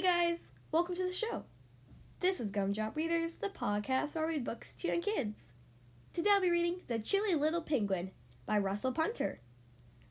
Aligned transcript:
Hey 0.00 0.30
guys, 0.30 0.38
welcome 0.72 0.94
to 0.94 1.06
the 1.06 1.12
show. 1.12 1.44
This 2.20 2.40
is 2.40 2.50
Gumdrop 2.50 2.96
Readers, 2.96 3.32
the 3.32 3.50
podcast 3.50 4.14
where 4.14 4.24
I 4.24 4.28
read 4.28 4.44
books 4.44 4.72
to 4.76 4.88
young 4.88 5.02
kids. 5.02 5.52
Today 6.14 6.30
I'll 6.32 6.40
be 6.40 6.50
reading 6.50 6.76
The 6.86 6.98
Chilly 6.98 7.34
Little 7.34 7.60
Penguin 7.60 8.12
by 8.46 8.56
Russell 8.56 8.92
Punter. 8.92 9.42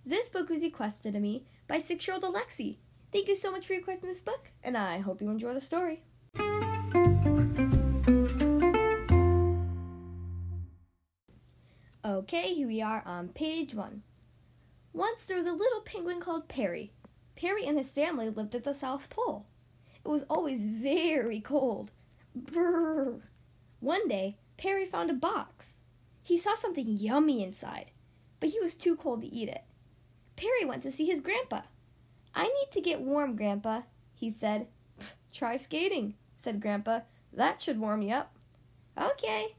This 0.05 0.30
book 0.30 0.48
was 0.48 0.62
requested 0.62 1.14
to 1.14 1.20
me 1.20 1.48
by 1.68 1.80
six 1.80 2.07
year 2.07 2.14
old 2.14 2.23
Alexi. 2.23 2.78
Thank 3.12 3.30
you 3.30 3.36
so 3.36 3.50
much 3.50 3.66
for 3.66 3.73
requesting 3.73 4.10
this 4.10 4.21
book, 4.21 4.52
and 4.64 4.78
I 4.78 5.00
hope 5.00 5.23
you 5.23 5.32
enjoy 5.32 5.55
the 5.55 5.60
story. 5.60 6.04
Okay, 12.06 12.54
here 12.54 12.68
we 12.68 12.80
are 12.80 13.02
on 13.08 13.30
page 13.30 13.74
one. 13.74 14.04
Once 14.94 15.26
there 15.26 15.38
was 15.38 15.48
a 15.48 15.52
little 15.52 15.81
penguin 15.81 16.20
called 16.20 16.48
Perry. 16.48 16.94
Perry 17.35 17.66
and 17.66 17.80
his 17.80 17.91
family 17.91 18.30
lived 18.30 18.53
at 18.53 18.63
the 18.63 18.76
South 18.76 19.09
Pole. 19.09 19.48
It 20.09 20.13
was 20.13 20.26
always 20.27 20.63
very 20.63 21.40
cold. 21.40 21.91
Brrr. 22.36 23.22
One 23.80 24.08
day, 24.08 24.38
Perry 24.58 24.88
found 24.88 25.12
a 25.12 25.13
box. 25.13 25.82
He 26.23 26.35
saw 26.35 26.55
something 26.55 26.88
yummy 26.88 27.44
inside, 27.44 27.91
but 28.40 28.49
he 28.49 28.59
was 28.59 28.76
too 28.76 28.95
cold 28.95 29.22
to 29.22 29.27
eat 29.27 29.49
it. 29.49 29.66
Perry 30.35 30.66
went 30.66 30.82
to 30.82 30.91
see 30.91 31.05
his 31.05 31.22
grandpa. 31.22 31.62
I 32.34 32.45
need 32.45 32.72
to 32.72 32.82
get 32.82 33.02
warm, 33.02 33.35
Grandpa, 33.35 33.84
he 34.16 34.32
said. 34.32 34.66
Try 35.32 35.58
skating, 35.58 36.16
said 36.35 36.60
Grandpa. 36.60 37.02
That 37.32 37.62
should 37.62 37.80
warm 37.80 38.02
you 38.02 38.16
up. 38.16 38.35
Okay. 38.99 39.57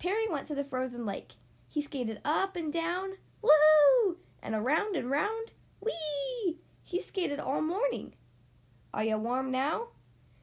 Perry 0.00 0.26
went 0.28 0.48
to 0.48 0.56
the 0.56 0.64
frozen 0.64 1.06
lake. 1.06 1.34
He 1.68 1.80
skated 1.80 2.20
up 2.24 2.56
and 2.56 2.72
down, 2.72 3.18
woohoo, 3.40 4.16
and 4.42 4.56
around 4.56 4.96
and 4.96 5.08
round, 5.08 5.52
wee! 5.80 6.58
He 6.82 7.00
skated 7.00 7.38
all 7.38 7.62
morning. 7.62 8.14
Are 8.92 9.04
you 9.04 9.16
warm 9.18 9.50
now? 9.50 9.88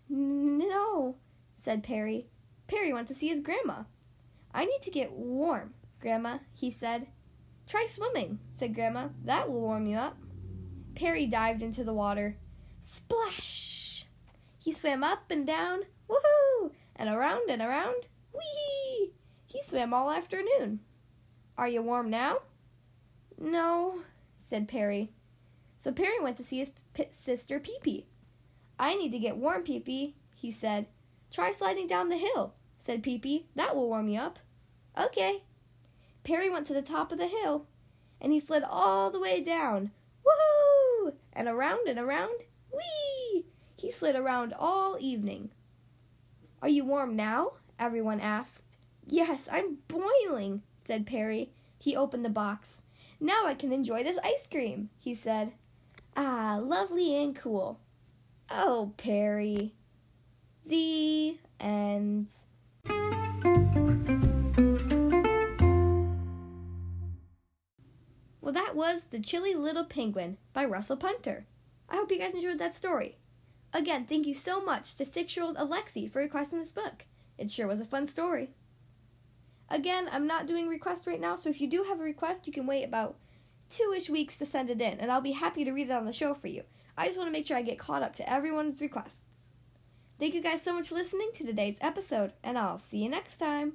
No, 0.09 1.15
said 1.57 1.83
Perry. 1.83 2.27
Perry 2.67 2.93
went 2.93 3.07
to 3.09 3.15
see 3.15 3.27
his 3.27 3.41
grandma. 3.41 3.83
I 4.53 4.65
need 4.65 4.81
to 4.83 4.91
get 4.91 5.11
warm, 5.11 5.73
Grandma, 5.99 6.39
he 6.53 6.71
said. 6.71 7.07
Try 7.67 7.85
swimming, 7.87 8.39
said 8.49 8.73
Grandma. 8.73 9.09
That 9.25 9.49
will 9.49 9.61
warm 9.61 9.87
you 9.87 9.97
up. 9.97 10.17
Perry 10.95 11.25
dived 11.25 11.61
into 11.61 11.83
the 11.83 11.93
water. 11.93 12.37
Splash! 12.79 14.05
He 14.57 14.71
swam 14.71 15.03
up 15.03 15.29
and 15.29 15.45
down, 15.45 15.81
woohoo, 16.09 16.71
and 16.95 17.09
around 17.09 17.49
and 17.49 17.61
around, 17.61 18.07
whee! 18.33 19.13
He 19.45 19.61
swam 19.61 19.93
all 19.93 20.09
afternoon. 20.09 20.79
Are 21.57 21.67
you 21.67 21.81
warm 21.81 22.09
now? 22.09 22.39
No, 23.39 24.01
said 24.39 24.67
Perry. 24.67 25.11
So 25.77 25.91
Perry 25.91 26.19
went 26.21 26.37
to 26.37 26.43
see 26.43 26.59
his 26.59 26.71
p- 26.93 27.07
sister 27.11 27.59
Peepee. 27.59 28.05
I 28.79 28.95
need 28.95 29.11
to 29.11 29.19
get 29.19 29.37
warm, 29.37 29.63
Peepee, 29.63 30.13
he 30.35 30.51
said. 30.51 30.87
Try 31.31 31.51
sliding 31.51 31.87
down 31.87 32.09
the 32.09 32.17
hill, 32.17 32.53
said 32.77 33.03
Peepee. 33.03 33.45
That 33.55 33.75
will 33.75 33.87
warm 33.87 34.07
you 34.07 34.19
up. 34.19 34.39
Okay. 34.97 35.43
Perry 36.23 36.49
went 36.49 36.67
to 36.67 36.73
the 36.73 36.81
top 36.81 37.11
of 37.11 37.17
the 37.17 37.27
hill, 37.27 37.67
and 38.19 38.31
he 38.31 38.39
slid 38.39 38.63
all 38.63 39.09
the 39.09 39.19
way 39.19 39.41
down. 39.41 39.91
Woohoo! 40.25 41.13
And 41.33 41.47
around 41.47 41.87
and 41.87 41.99
around. 41.99 42.41
Whee! 42.71 43.45
He 43.75 43.91
slid 43.91 44.15
around 44.15 44.53
all 44.57 44.97
evening. 44.99 45.51
Are 46.61 46.69
you 46.69 46.83
warm 46.83 47.15
now? 47.15 47.53
Everyone 47.79 48.19
asked. 48.19 48.77
Yes, 49.05 49.47
I'm 49.51 49.77
boiling, 49.87 50.63
said 50.83 51.05
Perry. 51.05 51.51
He 51.79 51.95
opened 51.95 52.25
the 52.25 52.29
box. 52.29 52.81
Now 53.19 53.45
I 53.45 53.53
can 53.53 53.71
enjoy 53.71 54.03
this 54.03 54.19
ice 54.23 54.47
cream, 54.49 54.89
he 54.99 55.13
said. 55.13 55.53
Ah, 56.15 56.59
lovely 56.61 57.15
and 57.15 57.35
cool. 57.35 57.79
Oh, 58.49 58.93
Perry. 58.97 59.73
The 60.65 61.37
end. 61.59 62.29
Well, 68.41 68.53
that 68.53 68.75
was 68.75 69.05
The 69.05 69.19
Chilly 69.19 69.53
Little 69.53 69.83
Penguin 69.83 70.37
by 70.53 70.63
Russell 70.63 70.95
Punter. 70.95 71.45
I 71.89 71.97
hope 71.97 72.11
you 72.11 72.17
guys 72.17 72.33
enjoyed 72.33 72.59
that 72.59 72.75
story. 72.75 73.17
Again, 73.73 74.05
thank 74.05 74.25
you 74.25 74.33
so 74.33 74.63
much 74.63 74.95
to 74.95 75.05
six 75.05 75.35
year 75.35 75.45
old 75.45 75.57
Alexi 75.57 76.09
for 76.09 76.19
requesting 76.19 76.59
this 76.59 76.71
book. 76.71 77.05
It 77.37 77.51
sure 77.51 77.67
was 77.67 77.81
a 77.81 77.85
fun 77.85 78.07
story. 78.07 78.51
Again, 79.69 80.07
I'm 80.09 80.25
not 80.25 80.47
doing 80.47 80.69
requests 80.69 81.05
right 81.05 81.19
now, 81.19 81.35
so 81.35 81.49
if 81.49 81.59
you 81.59 81.69
do 81.69 81.83
have 81.83 81.99
a 81.99 82.03
request, 82.03 82.47
you 82.47 82.53
can 82.53 82.65
wait 82.65 82.85
about 82.85 83.17
two 83.69 83.93
ish 83.95 84.09
weeks 84.09 84.37
to 84.37 84.45
send 84.45 84.69
it 84.69 84.81
in, 84.81 84.99
and 84.99 85.11
I'll 85.11 85.21
be 85.21 85.31
happy 85.31 85.63
to 85.63 85.71
read 85.71 85.89
it 85.89 85.93
on 85.93 86.05
the 86.05 86.13
show 86.13 86.33
for 86.33 86.47
you. 86.47 86.63
I 86.97 87.05
just 87.05 87.17
want 87.17 87.27
to 87.27 87.31
make 87.31 87.45
sure 87.47 87.57
I 87.57 87.61
get 87.61 87.79
caught 87.79 88.01
up 88.01 88.15
to 88.15 88.29
everyone's 88.29 88.81
requests. 88.81 89.51
Thank 90.19 90.33
you 90.33 90.41
guys 90.41 90.63
so 90.63 90.73
much 90.73 90.89
for 90.89 90.95
listening 90.95 91.29
to 91.35 91.45
today's 91.45 91.77
episode, 91.79 92.33
and 92.43 92.57
I'll 92.57 92.79
see 92.79 93.03
you 93.03 93.09
next 93.09 93.37
time. 93.37 93.73